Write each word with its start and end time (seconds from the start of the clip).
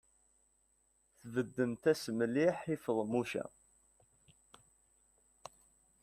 Tbeddemt-as 1.21 2.03
mliḥ 2.17 2.57
i 2.73 2.75
Feḍmuca. 2.83 3.45